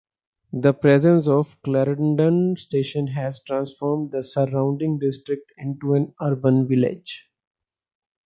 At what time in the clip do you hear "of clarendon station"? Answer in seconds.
1.27-3.05